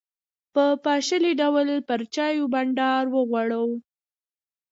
[0.53, 3.77] په پاشلي ډول پر چایو بانډار وغوړاوه.